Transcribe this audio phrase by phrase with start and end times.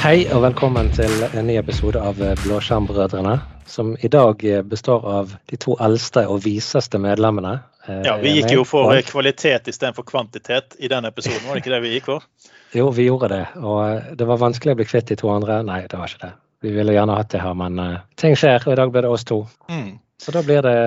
[0.00, 3.34] Hei og velkommen til en ny episode av Blåskjermbrødrene.
[3.68, 7.50] Som i dag består av de to eldste og viseste medlemmene.
[7.84, 11.82] Ja, Vi gikk jo for kvalitet istedenfor kvantitet i den episoden, var det ikke det
[11.84, 12.24] vi gikk for?
[12.78, 13.42] Jo, vi gjorde det.
[13.60, 15.58] Og det var vanskelig å bli kvitt de to andre.
[15.68, 16.32] Nei, det var ikke det.
[16.64, 19.12] Vi ville gjerne hatt det her, men uh, ting skjer, og i dag ble det
[19.12, 19.42] oss to.
[19.68, 19.98] Mm.
[20.16, 20.78] Så da blir det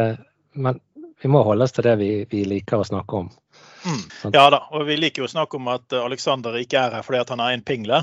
[0.57, 0.81] Men
[1.21, 3.29] vi må holde oss til det vi, vi liker å snakke om.
[3.85, 4.33] Mm.
[4.33, 7.21] Ja da, og vi liker jo å snakke om at Aleksander ikke er her fordi
[7.21, 8.01] at han er en pingle.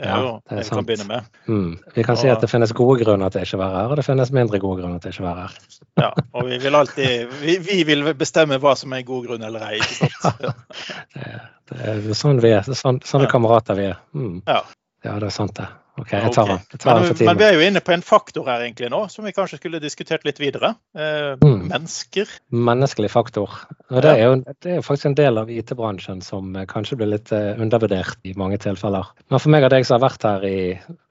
[0.00, 1.26] Det er ja, jo det, er vi kan begynne med.
[1.44, 1.72] Mm.
[1.92, 4.00] Vi kan og, si at det finnes gode grunner til ikke å være her, og
[4.00, 5.58] det finnes mindre gode grunner til ikke å være her.
[6.00, 9.44] ja, og vi vil alltid vi, vi, vil bestemme hva som er en god grunn
[9.50, 9.76] eller ei.
[9.84, 10.46] ikke sant?
[11.70, 12.64] Det, det, er sånn vi er.
[12.66, 13.30] Sånn, sånne ja.
[13.30, 13.98] kamerater vi er.
[14.16, 14.40] Mm.
[14.48, 14.64] Ja.
[15.06, 15.68] ja, det er sant, det.
[16.00, 16.60] OK, jeg tar den.
[16.72, 19.26] Jeg tar men, men, vi er jo inne på en faktor her egentlig nå, som
[19.26, 20.72] vi kanskje skulle diskutert litt videre.
[20.96, 21.66] Eh, mm.
[21.68, 22.30] Mennesker.
[22.70, 23.58] Menneskelig faktor.
[23.90, 27.12] Og det er jo det er faktisk en del av IT-bransjen som eh, kanskje blir
[27.12, 29.12] litt uh, undervurdert i mange tilfeller.
[29.28, 30.56] Men for meg og deg som har vært her i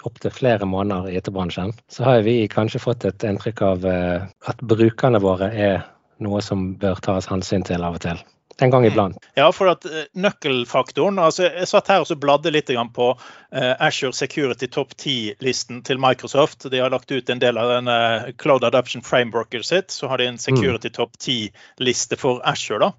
[0.07, 4.65] opptil flere måneder i IT-bransjen, så har vi kanskje fått et inntrykk av uh, at
[4.65, 5.79] brukerne våre er
[6.23, 8.19] noe som bør tas hensyn til av og til
[8.61, 9.17] en gang iblant.
[9.39, 13.73] Ja, for at uh, nøkkelfaktoren altså Jeg satt her og så bladde litt på uh,
[13.79, 16.69] Azure Security Top 10-listen til Microsoft.
[16.71, 19.91] De har lagt ut en del av den uh, Cloud Adoption Frameworket sitt.
[19.91, 20.43] Så har de en mm.
[20.43, 20.89] Security.
[20.89, 22.79] Top 10-liste for Azure.
[22.79, 22.93] da.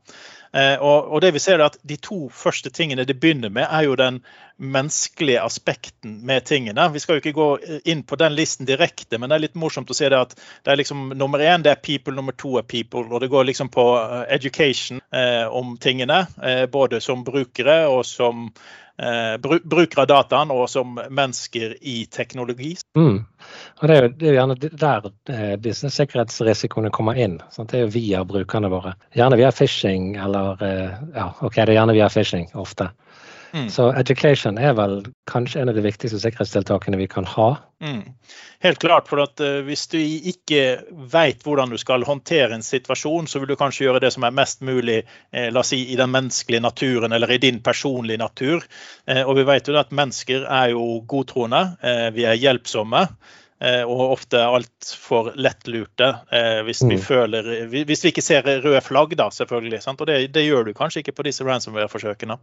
[0.53, 3.85] Eh, og, det vi ser er at De to første tingene det begynner med, er
[3.87, 4.19] jo den
[4.59, 6.89] menneskelige aspekten med tingene.
[6.93, 9.91] Vi skal jo ikke gå inn på den listen direkte, men det er litt morsomt
[9.91, 12.67] å se det at det er liksom nummer én det er people, nummer to er
[12.67, 13.07] people.
[13.09, 18.05] Og det går liksom på eh, education eh, om tingene, eh, både som brukere og
[18.09, 18.90] som eh,
[19.41, 22.75] brukere av dataen og som mennesker i teknologi.
[22.99, 23.23] Mm.
[23.81, 27.39] Det er jo det er gjerne der eh, disse sikkerhetsrisikoene kommer inn.
[27.55, 27.73] Sant?
[27.73, 28.95] Det er jo via brukerne våre.
[29.17, 32.91] Gjerne via phishing eller eh, Ja, OK, det er gjerne via phishing ofte.
[33.53, 33.67] Mm.
[33.73, 35.01] Så education er vel
[35.31, 37.49] kanskje en av de viktigste sikkerhetstiltakene vi kan ha.
[37.83, 38.03] Mm.
[38.61, 43.27] Helt klart, for at uh, Hvis du ikke vet hvordan du skal håndtere en situasjon,
[43.27, 45.99] så vil du kanskje gjøre det som er mest mulig eh, la oss si, i
[45.99, 48.65] den menneskelige naturen eller i din personlige natur.
[49.07, 53.07] Eh, og vi vet jo at Mennesker er jo godtroende, eh, vi er hjelpsomme.
[53.61, 57.03] Eh, og ofte altfor lettlurte eh, hvis vi mm.
[57.05, 59.83] føler Hvis vi ikke ser røde flagg, da, selvfølgelig.
[59.85, 60.01] Sant?
[60.01, 62.39] Og det, det, gjør du kanskje ikke på disse ransomware-forsøkene.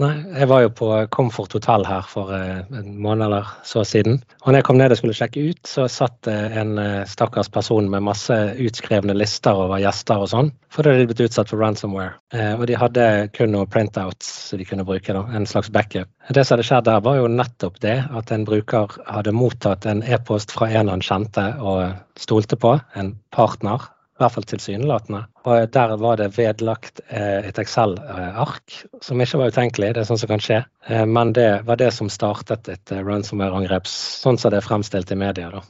[0.00, 4.20] Nei, jeg var jo på Comfort hotell her for eh, en måned eller så siden.
[4.40, 7.90] Og når jeg kom ned og skulle sjekke ut, så satt en eh, stakkars person
[7.92, 11.60] med masse utskrevne lister over gjester og sånn, for da hadde de blitt utsatt for
[11.60, 12.14] ransomware.
[12.32, 13.06] Eh, og de hadde
[13.36, 16.08] kun noen printouts de kunne bruke, da, en slags backup.
[16.30, 20.04] Det som hadde skjedd der, var jo nettopp det at en bruker hadde mottatt en
[20.06, 21.90] e-post fra en han kjente og
[22.20, 23.90] stolte på, en partner
[24.20, 25.22] i hvert fall tilsynelatende.
[25.48, 30.22] Og der var det vedlagt eh, et Excel-ark, som ikke var utenkelig, det er sånt
[30.22, 30.60] som kan skje.
[30.88, 35.12] Eh, men det var det som startet et eh, ransomware-angrep, sånn som det er fremstilt
[35.14, 35.50] i media.
[35.54, 35.64] Da.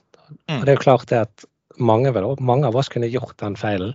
[0.50, 0.59] Mm.
[0.59, 1.47] Og det er jo klart det at
[1.78, 3.94] mange, mange, av oss kunne gjort den feilen,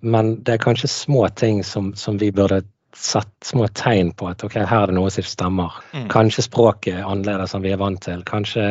[0.00, 2.62] men det er kanskje små ting som, som vi burde
[2.96, 5.76] sett små tegn på at ok, her er det noe som stemmer.
[5.92, 6.08] Mm.
[6.12, 8.24] Kanskje språket er annerledes enn vi er vant til.
[8.26, 8.64] Kanskje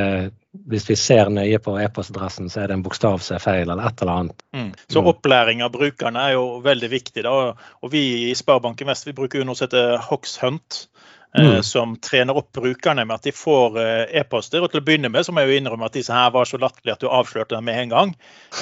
[0.65, 3.85] hvis vi ser nøye på e-postadressen, så er det en bokstav som er feil, eller
[3.85, 4.45] et eller annet.
[4.55, 4.71] Mm.
[4.89, 5.09] Så mm.
[5.11, 7.23] opplæring av brukerne er jo veldig viktig.
[7.27, 10.87] da, og Vi i Sparebanken Vest vi bruker jo noe som heter Hoxhunt.
[11.37, 11.63] Eh, mm.
[11.63, 14.63] som trener opp brukerne med at de får eh, e-poster.
[14.63, 16.57] Og til å begynne med så må jeg jo innrømme at disse her var så
[16.61, 18.13] latterlige at du avslørte dem med en gang.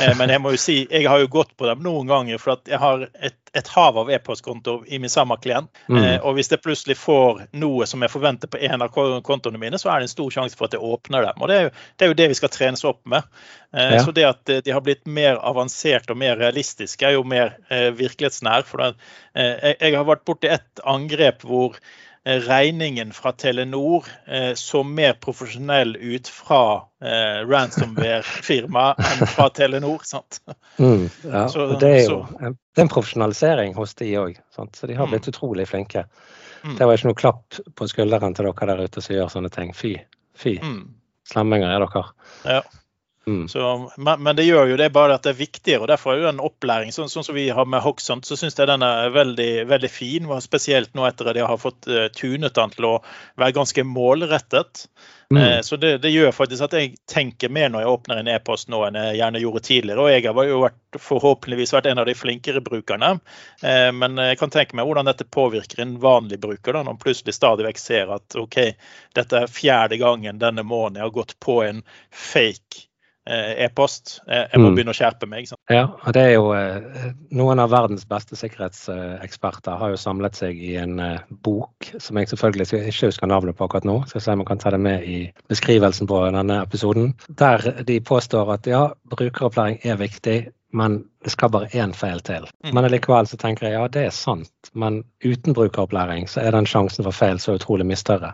[0.02, 2.58] Eh, men jeg må jo si, jeg har jo gått på dem noen ganger, for
[2.58, 5.72] at jeg har et, et hav av e-postkontoer i min samme klient.
[5.88, 6.26] Mm.
[6.28, 9.94] Og hvis jeg plutselig får noe som jeg forventer på en av kontoene mine, så
[9.94, 11.40] er det en stor sjanse for at jeg åpner dem.
[11.40, 13.30] Og det er jo det, er jo det vi skal trenes opp med.
[13.76, 14.02] Ja.
[14.04, 18.68] Så det at de har blitt mer avansert og mer realistiske, er jo mer virkelighetsnær.
[18.68, 18.84] For
[19.36, 21.80] jeg, har vært borti et angrep hvor
[22.26, 26.62] regningen fra Telenor eh, så mer profesjonell ut fra
[27.04, 30.02] eh, ransomware-firmaet enn fra Telenor.
[30.04, 30.42] sant?
[30.78, 34.98] Mm, ja, så, det er jo det er en profesjonalisering hos de òg, så de
[34.98, 35.36] har blitt mm.
[35.36, 36.08] utrolig flinke.
[36.66, 36.76] Mm.
[36.80, 39.76] Det var ikke noe klapp på skulderen til dere der ute som gjør sånne ting.
[39.78, 39.94] Fy.
[40.36, 40.58] Fy.
[40.64, 40.96] Mm.
[41.30, 42.04] Slemminger er dere.
[42.46, 42.64] Ja.
[43.28, 43.48] Mm.
[43.48, 46.22] Så, men, men, det gjør jo det bare at det er viktigere, og derfor er
[46.22, 49.10] jo en opplæring sånn, sånn som vi har med Hoxhunt, så syns jeg den er
[49.16, 50.30] veldig, veldig fin.
[50.44, 52.96] Spesielt nå etter at de har fått uh, tunet den til å
[53.42, 54.86] være ganske målrettet.
[55.34, 55.42] Mm.
[55.42, 58.70] Uh, så det, det, gjør faktisk at jeg tenker mer når jeg åpner en e-post
[58.70, 60.06] nå enn jeg gjerne gjorde tidligere.
[60.06, 63.16] Og jeg har jo vært, forhåpentligvis vært en av de flinkere brukerne.
[63.66, 67.02] Uh, men jeg kan tenke meg hvordan dette påvirker en vanlig bruker, da, når man
[67.02, 68.60] plutselig stadig vekk ser at OK,
[69.18, 71.82] dette er fjerde gangen denne måneden jeg har gått på en
[72.14, 72.86] fake
[73.26, 74.20] e-post.
[74.30, 74.76] Jeg må mm.
[74.78, 75.48] begynne å skjerpe meg.
[75.50, 75.62] Sant?
[75.74, 76.52] Ja, og det er jo
[77.36, 81.00] Noen av verdens beste sikkerhetseksperter har jo samlet seg i en
[81.46, 83.98] bok som jeg selvfølgelig ikke husker navnet på akkurat nå.
[84.12, 85.18] Skal se om jeg kan ta det med i
[85.52, 87.16] beskrivelsen på denne episoden.
[87.42, 90.38] Der de påstår at ja, brukeropplæring er viktig,
[90.76, 92.48] men det skal bare én feil til.
[92.64, 92.74] Mm.
[92.76, 96.68] Men likevel så tenker jeg ja, det er sant, men uten brukeropplæring så er den
[96.70, 98.34] sjansen for feil så utrolig mye større.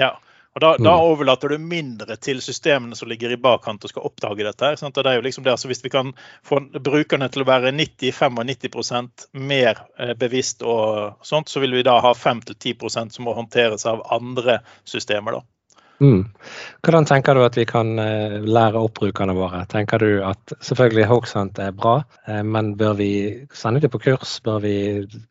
[0.00, 0.14] Ja,
[0.54, 1.04] og da, da, mm.
[1.10, 4.68] overlater du mindre til systemene som ligger i bakkant og skal oppdage dette.
[4.68, 6.12] her, og det er jo liksom det, altså Hvis vi kan
[6.46, 11.98] få brukerne til å være 90-95 mer eh, bevisst, og sånt, så vil vi da
[12.00, 15.40] ha 5-10% som må håndteres av andre systemer.
[15.40, 15.53] da.
[16.00, 16.24] Mm.
[16.84, 19.62] Hvordan tenker du at vi kan uh, lære opp brukerne våre?
[19.70, 23.10] Tenker du at selvfølgelig Hoaxhunt er bra, uh, men bør vi
[23.54, 24.40] sende dem på kurs?
[24.44, 24.74] Bør vi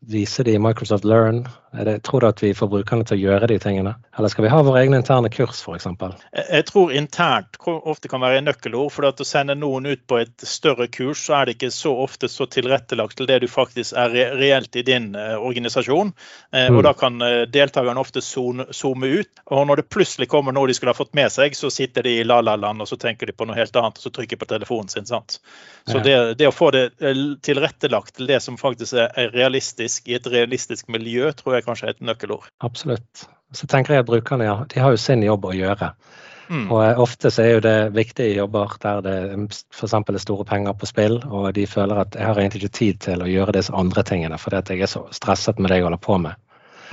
[0.10, 1.44] vise dem i Microsoft Learn?
[1.74, 3.96] Det, tror du at vi får brukerne til å gjøre de tingene?
[4.18, 5.88] Eller skal vi ha våre egne interne kurs f.eks.?
[6.38, 8.92] Jeg, tror internt ofte kan være nøkkelord.
[8.94, 11.96] For at å sende noen ut på et større kurs, så er det ikke så
[12.04, 16.14] ofte så tilrettelagt til det du faktisk er reelt i din uh, organisasjon.
[16.54, 16.78] Mm.
[16.78, 17.18] Og da kan
[17.50, 19.44] deltakerne ofte zoome ut.
[19.50, 22.18] Og når det plutselig kommer noe de skulle ha fått med seg, så sitter de
[22.20, 24.92] i la-la-land og så tenker de på noe helt annet og så trykker på telefonen
[24.92, 25.08] sin.
[25.10, 25.40] sant?
[25.90, 30.18] Så det, det, å få det eh, tilrettelagt til det som faktisk er realistisk i
[30.20, 32.50] et realistisk miljø, tror jeg kanskje er et nøkkelord.
[32.66, 33.28] Absolutt.
[33.54, 35.94] Så tenker jeg at brukerne ja, de har jo sin jobb å gjøre.
[36.50, 36.66] Mm.
[36.72, 39.18] Og eh, Ofte så er jo det viktige jobber der det
[39.74, 39.94] f.eks.
[39.96, 43.24] er store penger på spill, og de føler at jeg har egentlig ikke tid til
[43.24, 46.04] å gjøre disse andre tingene fordi at jeg er så stresset med det jeg holder
[46.04, 46.40] på med.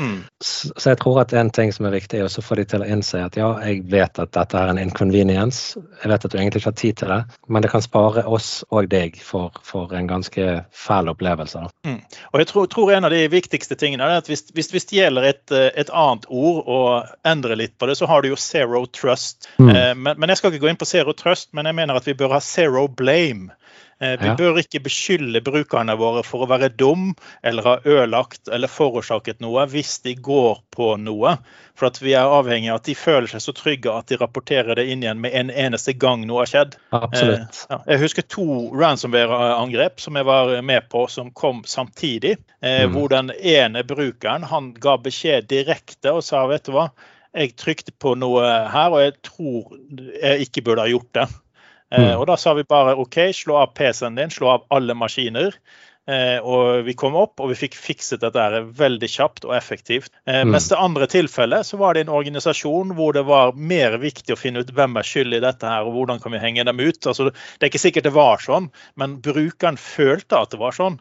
[0.01, 0.25] Mm.
[0.41, 2.89] Så jeg tror at en ting som er viktig, er å få de til å
[2.89, 5.81] innse at ja, jeg vet at dette er en inconvenience.
[6.01, 8.51] Jeg vet at du egentlig ikke har tid til det, men det kan spare oss
[8.71, 11.67] og deg for, for en ganske fæl opplevelse.
[11.87, 12.01] Mm.
[12.33, 15.01] Og jeg tror, tror, en av de viktigste tingene er at hvis, hvis, hvis det
[15.01, 18.87] gjelder et, et, annet ord og endrer litt på det, så har du jo zero
[18.87, 19.51] trust.
[19.59, 19.71] Mm.
[19.75, 22.09] Eh, men, men jeg skal ikke gå inn på zero trust, men jeg mener at
[22.09, 23.53] vi bør ha zero blame.
[24.01, 27.11] Eh, vi bør ikke beskylde brukerne våre for å være dum
[27.45, 31.35] eller ha ødelagt eller forårsaket noe hvis de går på noe.
[31.77, 34.87] For vi er avhengig av at de føler seg så trygge at de rapporterer det
[34.89, 36.79] inn igjen med en eneste gang noe har skjedd.
[36.97, 37.61] Absolutt.
[37.69, 38.49] Eh, jeg husker to
[38.81, 42.39] ransomware-angrep som jeg var med på som kom samtidig.
[42.65, 42.97] Eh, mm.
[42.97, 46.89] Hvor den ene brukeren han ga beskjed direkte og sa vet du hva,
[47.37, 49.77] jeg trykte på noe her og jeg tror
[50.17, 51.29] jeg ikke burde ha gjort det.
[51.91, 52.17] Eh, mm.
[52.21, 55.57] Og da sa vi bare OK, slå av PC-en din, slå av alle maskiner.
[56.11, 60.11] Eh, og vi kom opp og vi fikk fikset dette veldig kjapt og effektivt.
[60.25, 60.55] Eh, mm.
[60.55, 64.41] Mens det andre tilfellet så var det en organisasjon hvor det var mer viktig å
[64.41, 66.99] finne ut hvem er skyld i dette her, og hvordan kan vi henge dem ut.
[67.05, 70.99] Altså, det er ikke sikkert det var sånn, men brukeren følte at det var sånn.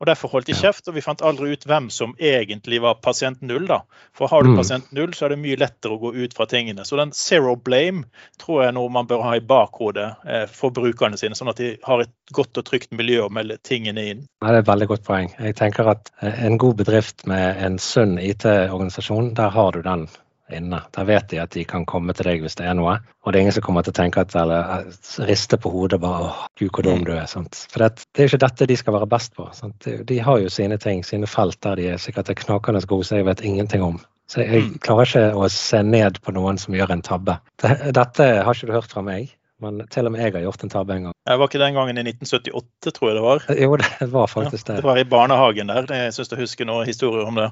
[0.00, 3.42] Og Derfor holdt de kjeft, og vi fant aldri ut hvem som egentlig var pasient
[3.44, 3.66] null.
[3.68, 3.82] da.
[4.16, 4.56] For har du mm.
[4.56, 6.86] pasient null, så er det mye lettere å gå ut fra tingene.
[6.88, 8.06] Så den zero blame
[8.40, 11.60] tror jeg er noe man bør ha i bakhodet eh, for brukerne sine, sånn at
[11.60, 14.24] de har et godt og trygt miljø å melde tingene inn.
[14.40, 15.30] Ja, det er et veldig godt poeng.
[15.36, 20.08] Jeg tenker at eh, en god bedrift med en sunn IT-organisasjon, der har du den
[20.56, 20.82] inne.
[20.94, 22.98] Da vet de at de kan komme til deg hvis det er noe.
[23.24, 24.86] Og det er ingen som kommer til å tenke at, eller
[25.28, 27.26] riste på hodet bare åh, gud, hvor dum du er.
[27.30, 27.64] Sant?
[27.72, 29.48] For det, det, er ikke dette de skal være best på.
[29.56, 29.90] Sant?
[30.08, 33.20] De har jo sine ting, sine felt der de er sikkert er knakende gode, så
[33.20, 34.00] jeg vet ingenting om.
[34.30, 34.74] Så jeg mm.
[34.84, 37.40] klarer ikke å se ned på noen som gjør en tabbe.
[37.60, 39.32] Dette har ikke du hørt fra meg.
[39.60, 41.16] Men til og med jeg har gjort en tabbe en gang.
[41.28, 43.46] Jeg var ikke den gangen i 1978, tror jeg det var?
[43.60, 44.80] Jo, det var faktisk det.
[44.80, 45.88] det var i barnehagen der.
[46.02, 47.50] Jeg syns jeg husker noen historier om det.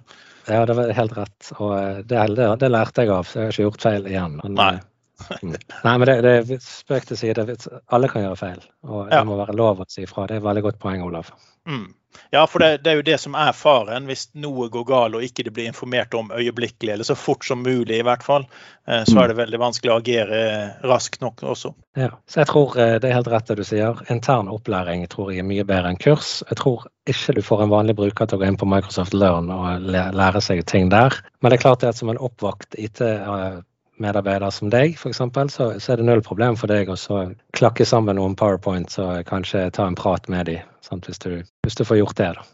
[0.48, 1.50] Ja, det var helt rett.
[1.58, 4.38] Og eh, det, det, det, lærte jeg av, så jeg har ikke gjort feil igjen.
[4.42, 4.76] Men, Nei.
[5.18, 5.54] Eh, mm.
[5.84, 7.46] Nei, men det, det spøk til side.
[7.94, 9.24] Alle kan gjøre feil, og det ja.
[9.26, 10.26] må være lov å si ifra.
[10.28, 11.32] Det er et veldig godt poeng, Olav.
[11.68, 11.88] Mm.
[12.30, 15.24] Ja, for det, det, er jo det som er faren hvis noe går galt og
[15.24, 18.46] ikke det blir informert om øyeblikkelig, eller så fort som mulig i hvert fall,
[18.88, 20.40] eh, så er det veldig vanskelig å agere
[20.88, 21.74] raskt nok også.
[22.00, 24.00] Ja, så jeg tror eh, det er helt rett det du sier.
[24.12, 26.38] Intern opplæring tror jeg er mye bedre enn kurs.
[26.48, 29.52] Jeg tror ikke du får en vanlig bruker til å gå inn på Microsoft Learn
[29.52, 31.16] og lære seg ting der.
[31.40, 33.04] Men det er klart det at som en oppvakt IT
[34.02, 35.22] medarbeider som deg, f.eks.,
[35.54, 36.98] så, så er det null problem for deg å
[37.56, 41.84] klakke sammen noen powerpoint og kanskje ta en prat med dem, hvis, du, hvis du
[41.84, 42.32] får gjort det.
[42.38, 42.46] da.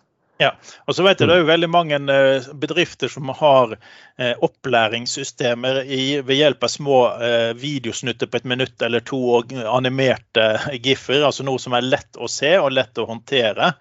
[0.43, 0.51] Ja,
[0.89, 5.85] og så vet jeg Det er jo veldig mange eh, bedrifter som har eh, opplæringssystemer
[5.87, 10.49] i, ved hjelp av små eh, videosnutter på et minutt eller to og animerte
[10.83, 11.23] giffer.
[11.23, 13.75] altså Noe som er lett å se og lett å håndtere.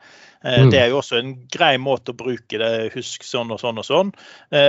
[0.43, 0.69] Mm.
[0.73, 2.71] Det er jo også en grei måte å bruke det.
[2.97, 4.09] Husk sånn og sånn og sånn.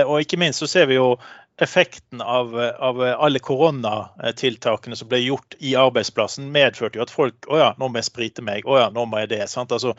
[0.07, 1.17] Og ikke minst så ser vi jo
[1.61, 7.59] effekten av, av, alle koronatiltakene som ble gjort i arbeidsplassen, medførte jo at folk Å
[7.61, 8.67] ja, nå må jeg sprite meg.
[8.67, 9.45] Å ja, nå må jeg det.
[9.51, 9.71] Sant?
[9.71, 9.93] Altså,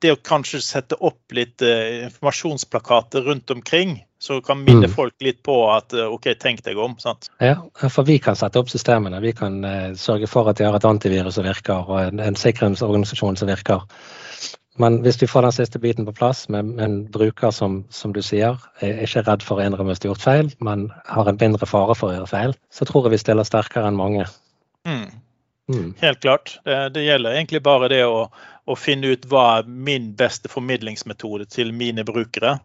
[0.00, 4.92] det å kanskje sette opp litt uh, informasjonsplakater rundt omkring, Så kan minne mm.
[4.94, 6.94] folk litt på at OK, tenk deg om.
[7.02, 7.26] sant?
[7.42, 7.56] Ja,
[7.90, 9.20] for vi kan sette opp systemene.
[9.20, 12.38] Vi kan uh, sørge for at de har et antivirus som virker, og en, en
[12.38, 13.82] sikkerhetsorganisasjon som virker.
[14.80, 18.22] Men hvis vi får den siste biten på plass med en bruker som, som du
[18.24, 21.96] sier, er ikke redd for å innrømme hvis gjort feil, men har en mindre fare
[21.98, 24.24] for å gjøre feil, så tror jeg vi stiller sterkere enn mange.
[24.88, 25.10] Mm.
[25.72, 25.92] Mm.
[26.00, 26.56] Helt klart.
[26.64, 28.26] Det, det, gjelder egentlig bare det å,
[28.64, 32.56] å, finne ut hva er min beste formidlingsmetode til mine brukere.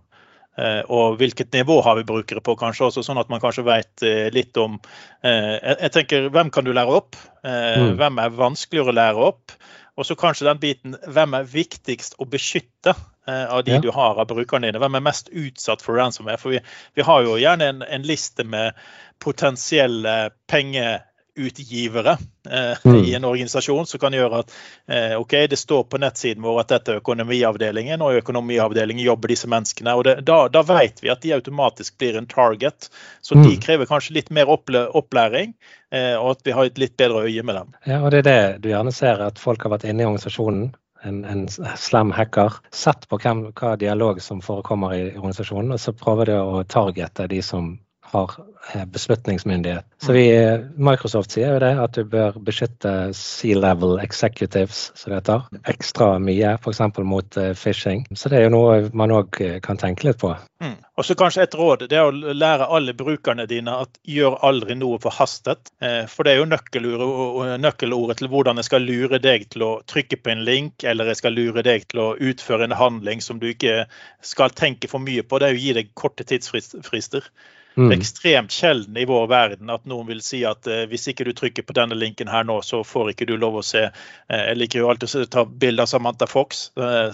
[0.58, 4.06] Eh, og hvilket nivå har vi brukere på, kanskje også, sånn at man kanskje vet
[4.08, 7.20] eh, litt om eh, jeg, jeg, tenker, Hvem kan du lære opp?
[7.48, 7.94] Mm.
[8.00, 9.54] Hvem er vanskeligere å lære opp?
[9.98, 13.82] Og så kanskje den biten hvem er viktigst å beskytte eh, av de ja.
[13.82, 14.82] du har av brukerne dine?
[14.84, 16.38] Hvem er mest utsatt for ransomware?
[16.42, 16.62] For vi,
[16.98, 18.78] vi har jo gjerne en, en liste med
[19.24, 20.18] potensielle
[20.50, 21.07] penger
[21.38, 22.18] utgivere
[22.50, 23.04] eh, mm.
[23.04, 24.54] i en organisasjon som kan gjøre at
[24.88, 29.34] eh, ok, det står på nettsiden vår at dette er økonomiavdelingen, og i økonomiavdelingen jobber
[29.34, 29.94] disse menneskene.
[29.94, 32.90] og det, da, da, vet vi at de automatisk blir en target.
[33.22, 33.46] Så mm.
[33.46, 35.54] de krever kanskje litt mer opplæring,
[35.92, 37.74] eh, og at vi har et litt bedre øye med dem.
[37.86, 40.70] Ja, og det er det du gjerne ser, at folk har vært inne i organisasjonen.
[41.06, 41.44] En, en
[41.78, 42.56] slam hacker.
[42.74, 47.30] Sett på hvem, hva dialog som forekommer i organisasjonen, og så prøver de å targete
[47.30, 47.76] de som
[48.12, 48.32] har
[48.74, 49.86] eh, beslutningsmyndighet.
[50.02, 50.26] Så vi,
[50.76, 56.54] Microsoft sier jo det, at du bør beskytte C-level executives, som det heter, ekstra mye,
[56.62, 56.82] f.eks.
[57.04, 58.06] mot uh, phishing.
[58.16, 60.32] Så det er jo noe man òg eh, kan tenke litt på.
[60.64, 60.78] Mm.
[60.98, 64.74] Og så kanskje et råd det er å lære alle brukerne dine at gjør aldri
[64.80, 65.70] noe forhastet.
[66.10, 66.48] For det er jo
[67.62, 71.20] nøkkelordet til hvordan jeg skal lure deg til å trykke på en link, eller jeg
[71.20, 73.84] skal lure deg til å utføre en handling som du ikke
[74.26, 75.38] skal tenke for mye på.
[75.38, 77.30] Det er jo å gi deg korte tidsfrister.
[77.78, 77.90] Mm.
[77.90, 81.28] Det er ekstremt sjelden i vår verden at noen vil si at eh, hvis ikke
[81.28, 83.92] du trykker på denne linken her nå, så får ikke du lov å se eh,
[84.48, 86.72] Jeg liker jo alltid å ta bilde av Samantha Fox.
[86.74, 87.14] Uh,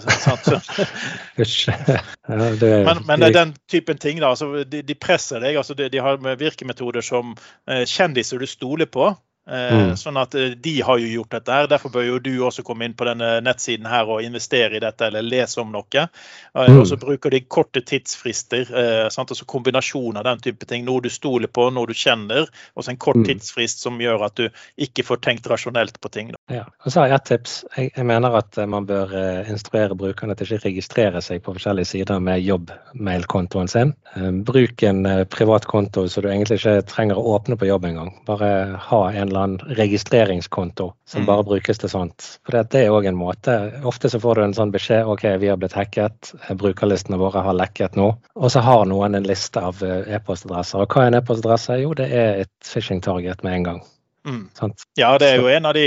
[2.24, 4.22] men, men, det den typen ting.
[4.24, 5.60] da, altså, de, de presser deg.
[5.60, 7.36] altså De, de har virkemetoder som
[7.68, 9.12] kjendiser du stoler på.
[9.50, 9.96] Eh, mm.
[10.00, 11.52] Sånn at eh, De har jo gjort dette.
[11.52, 14.82] her, Derfor bør jo du også komme inn på denne nettsiden her og investere i
[14.82, 16.04] dette eller lese om noe.
[16.04, 16.78] Eh, mm.
[16.80, 18.72] Og så bruker de korte tidsfrister.
[19.12, 19.30] Sant?
[19.30, 20.86] altså Kombinasjon av den type ting.
[20.88, 22.48] Noe du stoler på, noe du kjenner.
[22.74, 23.26] Og så en kort mm.
[23.28, 24.48] tidsfrist som gjør at du
[24.80, 26.32] ikke får tenkt rasjonelt på ting.
[26.52, 27.52] Ja, og så har jeg et tips.
[27.76, 29.14] Jeg, jeg, mener at man bør
[29.48, 33.94] instruere brukerne til ikke registrere seg på forskjellige sider med jobbmailkontoen sin.
[34.44, 38.12] Bruk en privat konto så du egentlig ikke trenger å åpne på jobb engang.
[38.28, 41.26] Bare ha en eller annen registreringskonto som mm.
[41.26, 42.28] bare brukes til sånt.
[42.44, 43.56] For det er òg en måte.
[43.88, 47.56] Ofte så får du en sånn beskjed OK, vi har blitt hacket, brukerlistene våre har
[47.56, 48.10] lekket nå.
[48.36, 50.84] Og så har noen en liste av eh, e-postadresser.
[50.84, 51.80] Og hva er en e-postadresse?
[51.82, 53.84] Jo, det er et phishing target med en gang.
[54.26, 54.48] Mm.
[54.96, 55.84] Ja, det er jo en av de,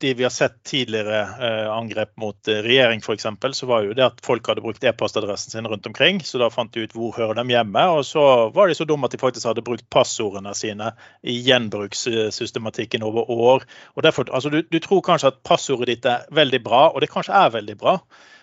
[0.00, 3.24] de vi har sett tidligere eh, angrep mot eh, regjering f.eks.
[3.56, 6.20] Så var jo det at folk hadde brukt e-postadressen sin rundt omkring.
[6.20, 7.86] Så da fant de ut hvor hører de hjemme.
[7.96, 10.92] Og så var de så dumme at de faktisk hadde brukt passordene sine
[11.24, 13.64] i gjenbrukssystematikken over år.
[13.96, 17.12] Og derfor, altså du, du tror kanskje at passordet ditt er veldig bra, og det
[17.12, 17.96] kanskje er veldig bra.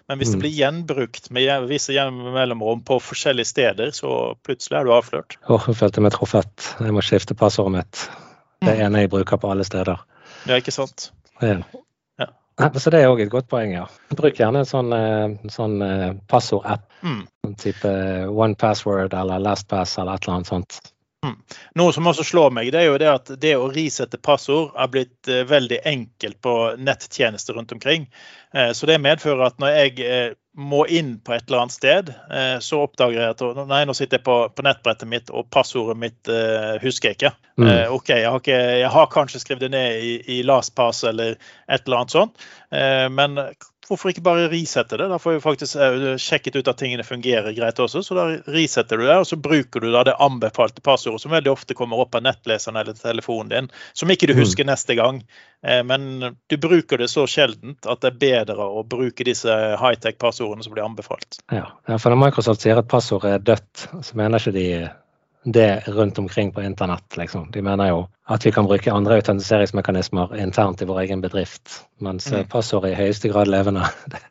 [0.09, 0.41] Men hvis det mm.
[0.41, 5.37] blir gjenbrukt med visse mellomrom på forskjellige steder, så plutselig er du avslørt.
[5.45, 6.73] Åh, jeg følte meg truffet.
[6.81, 8.05] Jeg må skifte passordet mitt.
[8.62, 10.03] Det ene jeg bruker på alle steder.
[10.46, 11.10] Ja, ikke sant.
[11.41, 11.58] Ja.
[12.22, 12.27] ja.
[12.77, 13.88] Så det er òg et godt poeng, ja.
[14.13, 16.86] Bruk gjerne en sånn, eh, sånn eh, passordapp.
[17.01, 17.24] Mm.
[17.41, 17.94] Sånn type
[18.30, 20.82] One Password eller LastPass eller et eller annet sånt.
[21.25, 21.36] Mm.
[21.77, 24.94] Noe som også slår meg, det er jo det at det å risette passord er
[24.94, 28.08] blitt veldig enkelt på nettjenester rundt omkring.
[28.74, 32.10] Så det medfører at når jeg må inn på et eller annet sted,
[32.60, 36.31] så oppdager jeg at nei, nå sitter jeg på, på nettbrettet mitt, og passordet mitt
[36.84, 37.31] husker jeg ikke.
[37.55, 37.70] Mm.
[37.96, 41.88] OK, jeg har, ikke, jeg har, kanskje skrevet det ned i, i LastPass eller et
[41.88, 42.43] eller annet sånt,
[43.15, 43.39] men
[43.88, 45.07] hvorfor ikke bare resette det?
[45.11, 48.03] Da får vi faktisk eh, sjekket ut at tingene fungerer greit også.
[48.05, 51.51] Så da resetter du det, og så bruker du da det anbefalte passordet, som veldig
[51.51, 54.41] ofte kommer opp av nettleseren eller telefonen din, som ikke du mm.
[54.43, 55.21] husker neste gang.
[55.65, 60.65] Eh, men du bruker det så sjeldent at det er bedre å bruke disse high-tech-passordene
[60.65, 61.41] som blir anbefalt.
[61.51, 64.67] Ja, for når Microsoft sier at passordet er dødt, så mener ikke de
[65.43, 67.17] det rundt omkring på internett.
[67.17, 67.51] Liksom.
[67.51, 72.31] De mener jo at vi kan bruke andre autentiseringsmekanismer internt i vår egen bedrift, mens
[72.31, 72.48] mm.
[72.50, 73.88] passord er i høyeste grad levende.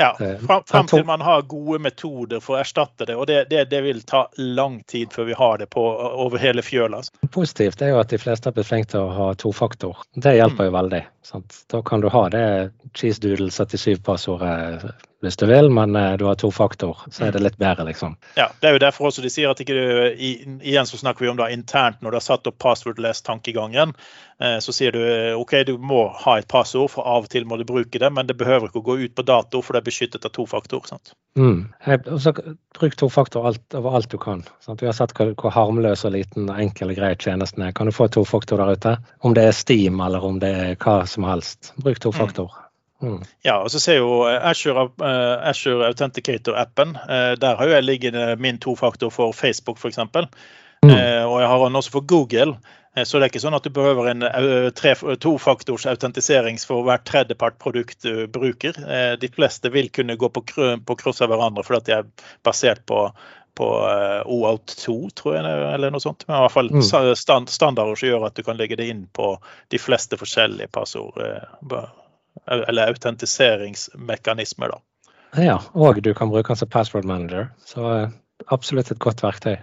[0.00, 0.16] Ja,
[0.46, 3.16] fram, fram, til man har gode metoder for å erstatte det.
[3.20, 5.82] Og det, det, det, vil ta lang tid før vi har det på,
[6.24, 7.02] over hele fjøla.
[7.02, 7.28] Altså.
[7.28, 10.00] Positivt er jo at de fleste har blitt flinke til å ha tofaktor.
[10.16, 10.68] Det hjelper mm.
[10.70, 11.02] jo veldig.
[11.32, 11.58] Sant?
[11.68, 12.46] Da kan du ha det
[12.96, 14.88] cheese doodle 77-passordet
[15.20, 18.16] hvis du vil, men eh, du har to faktor, så er det litt bedre, liksom.
[18.40, 19.86] Ja, det er jo derfor også de sier at ikke du
[20.16, 23.92] Igjen så snakker vi om det internt når du har satt opp passwordless-tankegangen.
[24.40, 25.02] Eh, så sier du
[25.36, 28.30] OK, du må ha et passord, for av og til må du bruke det, men
[28.30, 30.86] det behøver ikke å gå ut på dato, for det er beskyttet av to faktor.
[30.88, 31.12] sant?
[31.38, 31.68] Mm.
[32.00, 32.32] Også,
[32.78, 34.46] bruk to faktor alt, over alt du kan.
[34.64, 34.80] Sant?
[34.80, 37.76] Vi har sett hvor, hvor harmløs og liten, og enkel og grei tjenesten er.
[37.76, 38.96] Kan du få to faktor der ute?
[39.20, 41.74] Om det er Steam eller om det er hva som helst.
[41.76, 42.48] Bruk to faktor.
[42.48, 42.69] Mm.
[43.00, 43.22] Mm.
[43.42, 46.96] Ja, og så ser jo eh, Azure, uh, Azure Authenticator-appen.
[47.08, 49.98] Uh, der har jo jeg liggende min tofaktor for Facebook, f.eks.
[50.84, 50.90] Mm.
[51.28, 52.56] Og jeg har den også for Google.
[53.04, 54.24] Så det er ikke sånn at du behøver en
[55.20, 58.80] tofaktors autentiserings for hvert tredjepartprodukt du bruker.
[59.20, 60.42] De fleste vil kunne gå på,
[60.88, 62.08] på kryss av hverandre fordi de er
[62.48, 63.04] basert på,
[63.60, 63.68] på
[64.24, 65.44] OAuth 2, tror jeg,
[65.76, 66.24] eller noe sånt.
[66.26, 67.14] Men i hvert fall mm.
[67.20, 69.34] standarder som gjør at du kan legge det inn på
[69.70, 71.20] de fleste forskjellige passord
[72.46, 74.68] eller autentiseringsmekanismer.
[74.68, 74.80] da.
[75.42, 77.50] Ja, og du kan bruke den som password manager.
[77.64, 78.08] Så eh,
[78.48, 79.56] absolutt et godt verktøy.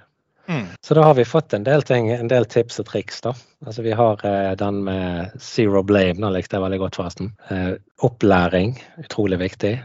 [0.47, 0.67] Mm.
[0.81, 3.19] Så da har vi fått en del ting, en del tips og triks.
[3.21, 3.33] da.
[3.65, 7.33] Altså Vi har eh, den med zero blame, den likte jeg veldig godt forresten.
[7.51, 7.73] Eh,
[8.07, 9.75] opplæring, utrolig viktig.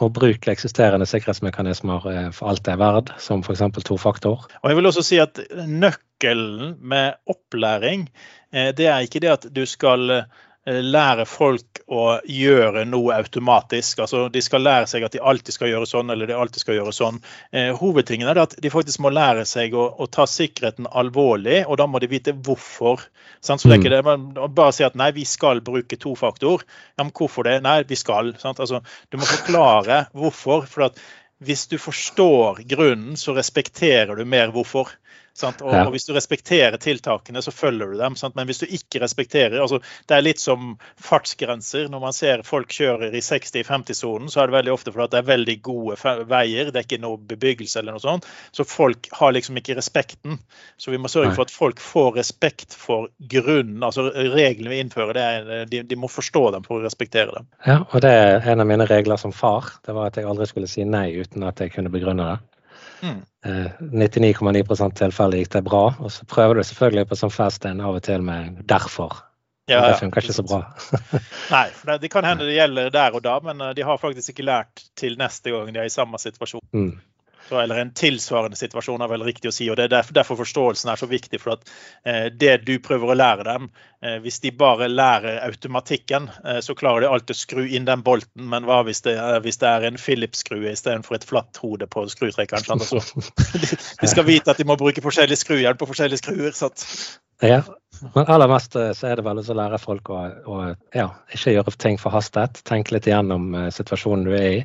[0.00, 3.64] Og bruk eksisterende sikkerhetsmekanismer eh, for alt det er verd, som f.eks.
[3.84, 4.44] tofaktor.
[4.60, 8.10] Og jeg vil også si at Nøkkelen med opplæring,
[8.52, 10.24] eh, det er ikke det at du skal Eh,
[10.68, 14.02] lære folk å gjøre noe automatisk.
[14.04, 16.76] Altså, de skal lære seg at de alltid skal gjøre sånn eller de alltid skal
[16.76, 17.20] gjøre sånn.
[17.56, 21.80] Eh, hovedtingen er at de faktisk må lære seg å, å, ta sikkerheten alvorlig, og
[21.80, 23.06] da må de vite hvorfor.
[23.40, 23.62] Sant?
[23.62, 23.96] Så det er ikke mm.
[23.96, 26.66] det, man Bare si at nei, vi skal bruke tofaktor.
[26.98, 27.60] Ja, men hvorfor det?
[27.64, 28.34] Nei, vi skal.
[28.44, 30.68] Altså, du må forklare hvorfor.
[30.68, 31.00] for at
[31.40, 34.92] hvis du forstår grunnen, så respekterer du mer hvorfor.
[35.40, 35.84] Og, ja.
[35.86, 38.16] og, Hvis du respekterer tiltakene, så følger du dem.
[38.18, 38.36] Sant?
[38.36, 41.88] Men hvis du ikke respekterer altså Det er litt som fartsgrenser.
[41.92, 45.30] Når man ser folk kjører i 60-50-sonen, så er det veldig ofte fordi det er
[45.30, 46.70] veldig gode veier.
[46.70, 48.28] Det er ikke noe bebyggelse eller noe sånt.
[48.56, 50.40] Så folk har liksom ikke respekten.
[50.76, 53.82] Så vi må sørge for at folk får respekt for grunnen.
[53.86, 57.48] Altså reglene vi innfører, er, de, de, må forstå dem for å respektere dem.
[57.66, 59.72] Ja, og det er en av mine regler som far.
[59.86, 62.38] Det var at jeg aldri skulle si nei uten at jeg kunne begrunne det.
[63.00, 63.20] Mm.
[63.46, 65.84] 99,9 eh, tilfeller gikk det bra.
[65.98, 69.26] Og så prøver du selvfølgelig på sånn fast en av og til med 'derfor'.
[69.70, 70.64] Ja, det funker ikke så bra.
[71.54, 74.32] Nei, for det, kan hende det gjelder der og da, men eh, de har faktisk
[74.32, 76.64] ikke lært til neste gang de er i samme situasjon.
[76.74, 76.96] Mm.
[77.50, 79.66] Så, eller en tilsvarende situasjon, er vel riktig å si.
[79.72, 81.40] og Det er derfor, derfor forståelsen er så viktig.
[81.42, 81.72] for at
[82.06, 83.70] eh, Det du prøver å lære dem,
[84.06, 88.04] eh, hvis de bare lærer automatikken, eh, så klarer de alltid å skru inn den
[88.06, 88.46] bolten.
[88.52, 92.70] Men hva hvis det, hvis det er en Philips-skrue istedenfor et flatt hode på skrutrekkeren?
[92.78, 93.02] Altså,
[93.50, 96.54] de, de, skal vite at de må bruke forskjellige skrujern på forskjellige skruer.
[96.54, 96.86] Sant?
[97.42, 97.62] Ja,
[98.14, 100.60] men aller mest eh, så er det vel å lære folk å, å
[100.94, 102.62] ja, ikke gjøre ting forhastet.
[102.68, 104.60] Tenke litt igjennom uh, situasjonen du er i.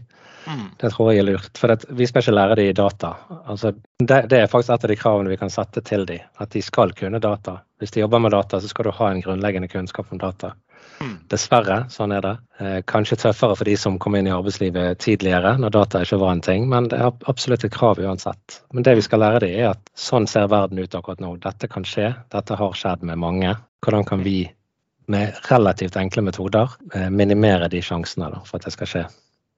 [0.45, 0.67] Mm.
[0.81, 1.58] Det tror jeg er lurt.
[1.58, 3.13] For det, vi skal ikke lære dem data.
[3.45, 6.25] Altså, det, det, er faktisk et av de kravene vi kan sette til dem.
[6.41, 7.60] At de skal kunne data.
[7.79, 10.53] Hvis de jobber med data, så skal du ha en grunnleggende kunnskap om data.
[11.01, 11.15] Mm.
[11.31, 12.34] Dessverre, sånn er det.
[12.60, 16.36] Eh, kanskje tøffere for de som kom inn i arbeidslivet tidligere, når data ikke var
[16.36, 18.62] en ting, men det er absolutt et krav uansett.
[18.73, 21.36] Men det vi skal lære dem, er at sånn ser verden ut akkurat nå.
[21.43, 22.13] Dette kan skje.
[22.31, 23.58] Dette har skjedd med mange.
[23.86, 24.39] Hvordan kan vi
[25.12, 29.05] med relativt enkle metoder eh, minimere de sjansene da, for at det skal skje?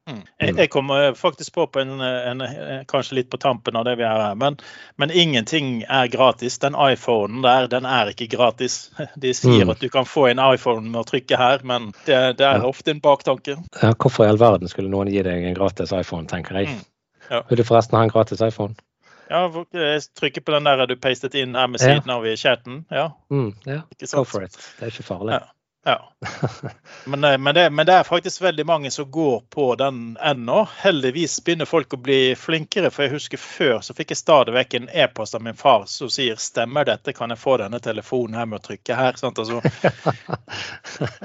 [0.07, 0.21] Mm.
[0.39, 2.43] Jeg, jeg kommer faktisk på, på en, en,
[2.87, 4.55] kanskje litt på tampen av det vi er her, men,
[4.95, 6.59] men, ingenting er gratis.
[6.63, 8.79] Den iPhonen der, den er ikke gratis.
[9.23, 9.75] De sier mm.
[9.75, 12.67] at du kan få en iPhone med å trykke her, men det, det er ja.
[12.69, 13.57] ofte en baktanke.
[13.81, 16.77] Ja, hvorfor i all verden skulle noen gi deg en gratis iPhone, tenker jeg.
[16.77, 16.85] Mm.
[17.27, 17.43] Ja.
[17.49, 18.77] Vil du forresten ha en gratis iPhone?
[19.27, 19.43] Ja,
[19.75, 22.15] jeg trykker på den der du pastet inn her med siden ja.
[22.15, 22.85] av i chatten.
[22.93, 23.09] Ja.
[23.33, 23.81] Mm, ja.
[24.13, 24.55] Go for it.
[24.79, 25.35] Det er ikke farlig.
[25.35, 25.51] Ja.
[25.87, 26.11] Ja.
[27.05, 30.67] Men, eh, men, det, men, det, er faktisk veldig mange som går på den ennå.
[30.77, 32.89] Heldigvis begynner folk å bli flinkere.
[32.91, 36.09] For jeg husker før så fikk jeg stadig vekk en e-post av min far som
[36.11, 39.15] sier 'stemmer dette, kan jeg få denne telefonen her med å trykke her'?
[39.23, 39.61] Altså.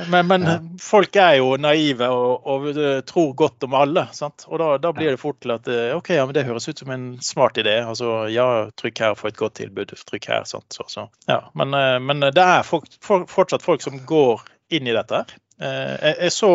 [0.13, 0.55] Men, men ja.
[0.81, 4.07] folk er jo naive og, og, tror godt om alle.
[4.13, 4.45] Sant?
[4.47, 6.79] Og da, da, blir det fort til at eh, OK, ja, men det høres ut
[6.79, 7.79] som en smart idé.
[7.81, 9.95] Altså ja, trykk her, få et godt tilbud.
[10.11, 10.45] Trykk her.
[10.49, 10.69] Sant?
[10.75, 11.09] Så, så.
[11.31, 15.23] Ja, men, eh, men det er folk, for, fortsatt folk som går inn i dette.
[15.23, 15.39] her.
[15.63, 16.51] Jeg så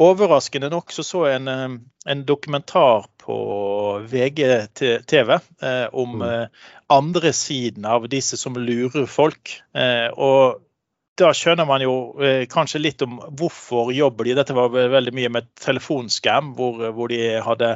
[0.00, 1.74] overraskende nok så, så en, eh,
[2.08, 3.36] en dokumentar på
[4.08, 6.22] VGTV eh, om mm.
[6.28, 6.46] Eh,
[6.88, 9.50] andre siden av disse som lurer folk.
[10.16, 10.62] Og
[11.18, 14.36] da skjønner man jo eh, kanskje litt om hvorfor jobber de.
[14.38, 17.72] Dette var veldig mye med telefonskam, hvor, hvor de hadde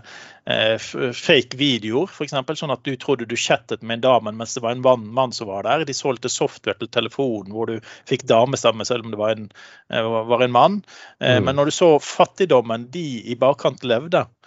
[0.46, 2.34] eh, fake videoer, f.eks.
[2.58, 5.34] Sånn at du trodde du chattet med en dame mens det var en mann, mann,
[5.34, 5.86] som var der.
[5.88, 7.78] De solgte software til telefonen hvor du
[8.08, 9.50] fikk damestemme selv om det var en,
[9.90, 10.80] eh, var en mann.
[11.20, 11.48] Eh, mm.
[11.48, 14.41] Men når du så fattigdommen de i bakkant levde, eh,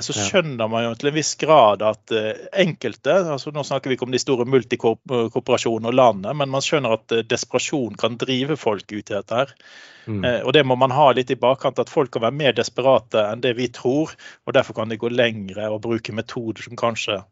[0.00, 3.98] så skjønner man jo til en viss grad at eh, enkelte altså Nå snakker vi
[3.98, 8.86] ikke om de store multikorporasjonene og landet, men man skjønner at desperasjon kan drive folk
[8.88, 9.42] ut i dette.
[9.42, 9.52] her.
[10.06, 10.24] Mm.
[10.44, 13.44] Og Det må man ha litt i bakkant, at folk kan være mer desperate enn
[13.44, 14.12] det vi tror.
[14.44, 17.22] og Derfor kan de gå lengre og bruke metoder som kanskje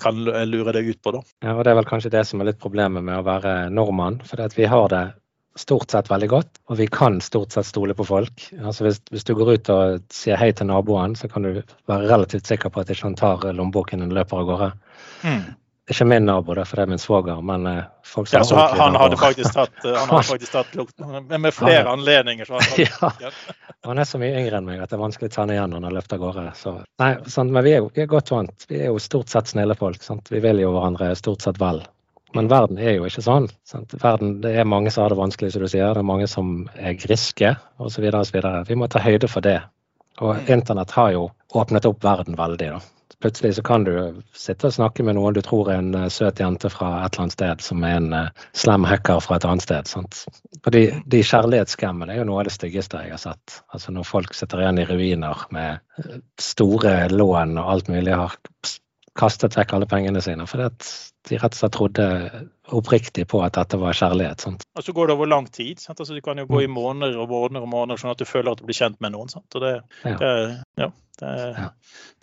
[0.00, 1.12] kan lure deg ut på.
[1.12, 1.20] Da.
[1.44, 4.22] Ja, og Det er vel kanskje det som er litt problemet med å være nordmann.
[4.24, 5.04] for vi har det
[5.56, 8.48] stort sett veldig godt, og vi kan stort sett stole på folk.
[8.62, 12.10] Altså hvis, hvis, du går ut og sier hei til naboen, så kan du være
[12.10, 14.72] relativt sikker på at ikke han tar lommeboken og løper av gårde.
[15.24, 15.46] Mm.
[15.86, 18.80] Ikke min nabo, for det er min svoger, men uh, folk som ja, så han,
[18.80, 20.96] han hadde faktisk tatt, han hadde faktisk tatt lukt,
[21.30, 22.48] med flere han, anledninger.
[22.48, 23.30] Så han, ja,
[23.86, 25.70] han er så mye yngre enn meg at det er vanskelig å ta han igjen
[25.70, 26.46] når han har løpt av gårde.
[26.58, 26.72] Så,
[27.04, 28.66] nei, sant, men vi er, jo, vi er godt vant.
[28.66, 30.02] Vi er jo stort sett snille folk.
[30.02, 30.32] Sant?
[30.34, 31.84] Vi vil jo hverandre stort sett vel.
[32.36, 33.48] Men verden er jo ikke sånn.
[33.68, 33.94] Sant?
[34.02, 35.94] Verden, det er mange som har det vanskelig, som du sier.
[35.96, 38.10] Det er mange som er griske osv.
[38.68, 39.60] Vi må ta høyde for det.
[40.20, 40.52] Og mm.
[40.52, 42.68] internett har jo åpnet opp verden veldig.
[42.76, 42.82] da.
[43.20, 43.92] Plutselig så kan du
[44.36, 47.24] sitte og snakke med noen du tror er en uh, søt jente fra et eller
[47.24, 49.88] annet sted, som er en uh, slem hacker fra et annet sted.
[49.88, 50.24] Sant?
[50.62, 53.60] Og de, de kjærlighetsskammene er jo noe av det styggeste jeg har sett.
[53.72, 58.36] Altså Når folk sitter igjen i ruiner med uh, store lån og alt mulig, har
[59.18, 60.46] kastet vekk alle pengene sine.
[60.48, 62.06] For de rett og slett trodde
[62.74, 64.42] oppriktig på at dette var kjærlighet.
[64.46, 64.66] Sant?
[64.74, 65.80] Og så går det over lang tid.
[65.80, 66.00] Sant?
[66.00, 66.76] Altså, du kan jo gå i mm.
[66.76, 69.30] måneder og måneder og måneder sånn at du føler at du blir kjent med noen.
[69.32, 69.46] Sant?
[69.54, 70.14] Og det, ja.
[70.20, 70.30] det,
[70.82, 70.88] ja,
[71.20, 71.66] det er ja.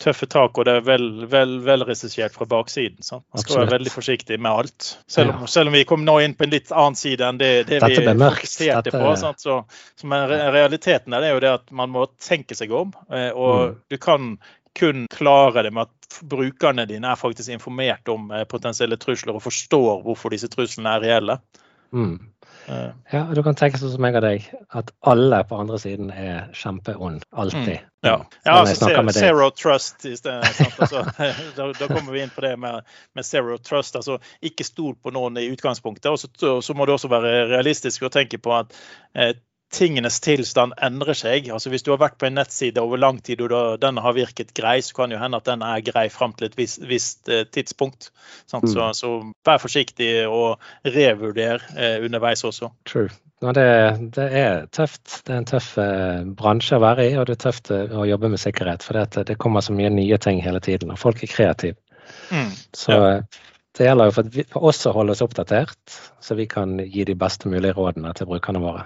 [0.04, 3.00] tøffe tak, og det er vel, vel, velregissert fra baksiden.
[3.00, 3.24] Sant?
[3.32, 3.62] Man skal Absolutt.
[3.62, 4.90] være veldig forsiktig med alt.
[5.10, 7.52] Selv om, selv om vi kom nå inn på en litt annen side enn det,
[7.70, 8.98] det vi fokuserte Dette...
[9.00, 9.14] på.
[9.20, 9.40] Sant?
[9.44, 9.62] Så,
[10.00, 12.92] så realiteten er, det jo det at man må tenke seg om.
[13.10, 13.80] Eh, og mm.
[13.90, 14.36] du kan
[14.74, 19.44] kun klare det med at brukerne dine er faktisk informert om eh, potensielle trusler og
[19.44, 21.40] forstår hvorfor disse truslene er reelle.
[21.94, 22.18] Mm.
[23.12, 26.46] Ja, du kan tenke sånn som meg og deg, at alle på andre siden er
[26.56, 27.26] kjempeond.
[27.36, 27.76] Alltid.
[27.76, 28.06] Mm.
[28.06, 28.14] Ja,
[28.46, 30.48] ja altså zero, zero trust i stedet.
[30.80, 31.04] Altså,
[31.58, 33.98] da, da, kommer vi inn på det med, med, zero trust.
[34.00, 36.10] altså Ikke stol på noen i utgangspunktet.
[36.10, 38.72] og så, så må du også være realistisk og tenke på at
[39.12, 39.34] eh,
[39.74, 41.48] tingenes tilstand endrer seg.
[41.52, 44.54] Altså Hvis du har vært på en nettside over lang tid og den har virket
[44.56, 47.44] grei, så kan jo hende at den er grei fram til et visst, visst eh,
[47.44, 48.10] tidspunkt.
[48.52, 48.66] Mm.
[48.70, 49.12] Så, så,
[49.44, 52.70] vær forsiktig og revurder eh, underveis også.
[52.88, 53.10] True.
[53.42, 53.66] No, det,
[54.16, 55.20] det, er tøft.
[55.26, 58.06] Det er en tøff eh, bransje å være i, og det er tøft eh, å
[58.08, 58.86] jobbe med sikkerhet.
[58.86, 61.80] For det, det kommer så mye nye ting hele tiden, og folk er kreative.
[62.30, 62.52] Mm.
[62.76, 63.18] Så ja.
[63.74, 67.02] Det gjelder jo for, vi, for oss å holde oss oppdatert, så vi kan gi
[67.08, 68.84] de beste mulige rådene til brukerne våre.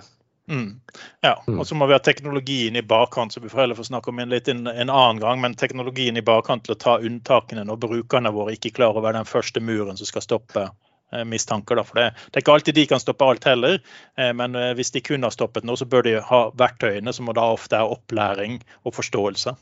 [0.49, 0.81] Mm.
[1.21, 1.59] Ja, mm.
[1.61, 4.19] og så må vi ha teknologien i bakkant, som vi får heller få snakke om
[4.23, 5.41] en litt en, en, annen gang.
[5.41, 9.21] Men teknologien i bakkant til å ta unntakene når brukerne våre ikke klarer å være
[9.21, 11.77] den første muren som skal stoppe eh, mistanker.
[11.77, 11.85] Da.
[11.85, 13.81] For det, det, er ikke alltid de kan stoppe alt heller,
[14.17, 17.29] eh, men eh, hvis de kun har stoppet noe, så bør de ha verktøyene, som
[17.37, 19.57] da ofte er opplæring og forståelse.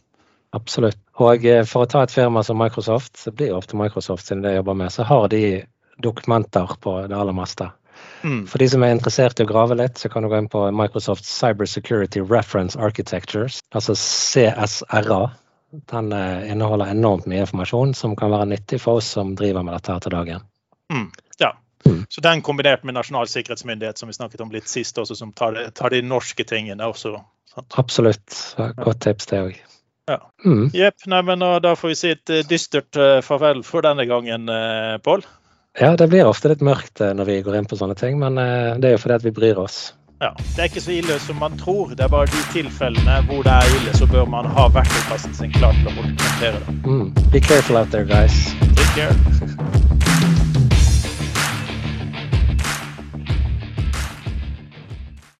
[0.57, 0.99] Absolutt.
[1.23, 4.55] Og eh, for å ta et firma som Microsoft, så blir ofte Microsoft siden det
[4.55, 5.43] jeg jobber med, så har de
[6.03, 7.69] dokumenter på det aller meste.
[8.23, 8.47] Mm.
[8.47, 10.65] For de som er interessert i å grave litt, så kan du gå inn på
[10.75, 15.21] Microsoft Cyber Security Reference Architectures, altså CSRA.
[15.91, 19.77] Den eh, inneholder enormt mye informasjon som kan være nyttig for oss som driver med
[19.77, 20.45] dette her til dagen.
[20.93, 21.09] Mm.
[21.43, 21.53] Ja.
[21.87, 22.03] Mm.
[22.09, 25.59] Så den kombinert med Nasjonal sikkerhetsmyndighet, som vi snakket om litt sist, også, som tar,
[25.75, 27.17] tar de norske tingene også.
[27.53, 27.79] Sant?
[27.79, 28.39] Absolutt.
[28.83, 29.59] Godt tips, det òg.
[30.07, 30.21] Ja.
[30.45, 30.69] Mm.
[30.75, 31.03] Jepp.
[31.07, 34.51] Da får vi si et eh, dystert eh, farvel for denne gangen,
[35.03, 35.27] Pål.
[35.81, 38.39] Ja, det blir ofte litt mørkt eh, når vi går inn på sånne ting, men
[38.41, 39.93] eh, det er jo fordi at vi bryr oss.
[40.25, 41.93] Ja, Det er ikke så ille som man tror.
[41.93, 45.53] Det er bare de tilfellene hvor det er ille, så bør man ha verktøykassen sin
[45.53, 46.79] klar til å håndtere det.
[46.89, 47.11] Mm.
[47.29, 48.57] Be careful out there, guys.
[48.73, 50.25] Take care.